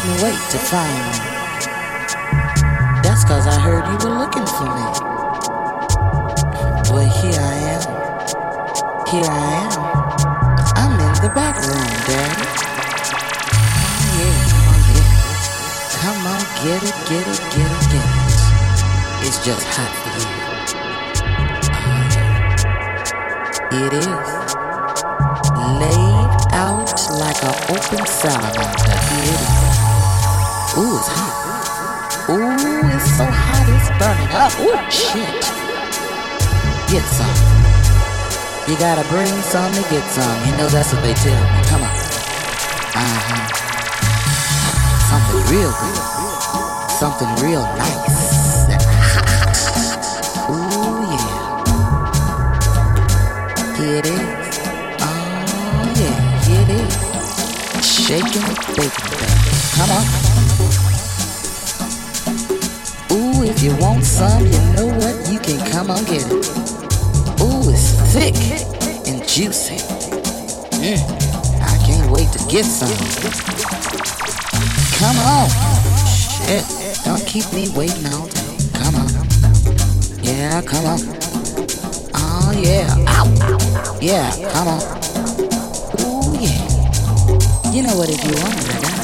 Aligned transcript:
couldn't 0.00 0.22
wait 0.22 0.40
to 0.50 0.58
find 0.58 0.96
me. 0.96 1.18
That's 3.02 3.24
cause 3.24 3.46
I 3.46 3.60
heard 3.60 3.84
you 3.86 3.98
were 4.08 4.16
looking 4.16 4.46
for 4.46 4.64
me. 4.64 4.84
Well, 6.90 7.10
here 7.20 7.40
I 7.40 7.54
am. 7.74 7.82
Here 9.08 9.28
I 9.28 9.32
am. 9.60 9.72
I'm 10.76 10.92
in 11.00 11.12
the 11.20 11.28
back 11.34 11.56
room, 11.66 11.90
Daddy. 12.08 12.46
Oh, 13.52 14.16
yeah, 14.16 14.36
yeah. 14.88 15.08
Come 16.00 16.20
on, 16.32 16.42
get 16.64 16.80
it, 16.82 16.96
get 17.08 17.26
it, 17.28 17.40
get 17.52 17.68
it, 17.68 17.82
get 17.92 18.06
it. 18.08 18.24
It's 19.26 19.38
just 19.44 19.66
hot 19.76 19.92
for 20.00 20.12
you. 20.16 20.28
Oh. 21.76 22.08
It 23.84 23.92
is. 23.92 24.06
Laid 25.80 26.32
out 26.54 26.90
like 27.18 27.40
an 27.44 27.54
open 27.68 28.02
salamander. 28.06 28.96
It 29.12 29.24
is. 29.34 29.59
Ooh, 30.80 30.96
it's 30.96 31.08
hot. 31.12 32.24
Ooh, 32.32 32.56
it's 32.88 33.04
so 33.12 33.28
hot, 33.28 33.68
it's 33.68 33.92
burning 34.00 34.32
up. 34.32 34.48
Ooh, 34.64 34.80
shit. 34.88 35.28
Get 36.88 37.04
some. 37.04 37.36
You 38.64 38.80
gotta 38.80 39.04
bring 39.12 39.28
some 39.44 39.68
to 39.76 39.84
get 39.92 40.00
some. 40.08 40.40
You 40.48 40.56
know 40.56 40.72
that's 40.72 40.88
what 40.94 41.02
they 41.04 41.12
tell 41.20 41.36
me. 41.36 41.60
Come 41.68 41.84
on. 41.84 41.92
Uh 42.96 43.12
huh. 43.28 43.44
Something 45.12 45.44
real 45.52 45.68
good. 45.68 46.00
Something 46.96 47.28
real 47.44 47.68
nice. 47.76 48.72
Ooh, 50.48 51.04
yeah. 51.12 51.60
Here 53.76 54.00
it 54.00 54.08
is. 54.08 54.64
Oh, 54.96 55.92
yeah. 56.00 56.16
Here 56.48 56.64
it 56.64 56.72
is. 56.72 56.96
Shaking 57.84 58.48
baking 58.48 59.12
baby. 59.12 59.28
Come 59.76 59.92
on. 59.92 60.29
If 63.60 63.64
you 63.64 63.76
want 63.84 64.02
some, 64.02 64.42
you 64.42 64.58
know 64.74 64.86
what? 64.86 65.28
You 65.30 65.38
can 65.38 65.58
come 65.70 65.90
on 65.90 66.02
get 66.04 66.24
it. 66.24 66.32
Ooh, 67.42 67.68
it's 67.68 67.92
thick 68.12 68.34
and 69.06 69.20
juicy. 69.28 69.76
Mm, 70.80 70.96
I 71.60 71.76
can't 71.84 72.10
wait 72.10 72.32
to 72.32 72.38
get 72.48 72.64
some. 72.64 72.88
Come 74.96 75.16
on. 75.18 75.48
Shit, 76.08 76.64
don't 77.04 77.24
keep 77.26 77.52
me 77.52 77.68
waiting 77.76 78.06
all 78.06 78.28
day. 78.28 78.56
Come 78.80 78.94
on. 78.94 79.10
Yeah, 80.22 80.62
come 80.62 80.86
on. 80.86 81.00
Oh, 82.14 82.52
yeah. 82.56 82.88
Ow. 83.08 83.98
Yeah, 84.00 84.30
come 84.52 84.68
on. 84.68 84.80
Ooh, 86.00 86.32
yeah. 86.40 87.72
You 87.72 87.82
know 87.82 87.96
what 87.96 88.08
if 88.08 88.24
you 88.24 88.32
want 88.42 88.54
it, 88.54 88.70
I 88.70 88.80
got 88.80 88.94
it. 88.94 88.99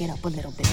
It 0.00 0.10
up 0.10 0.24
a 0.24 0.28
little 0.28 0.50
bit. 0.52 0.63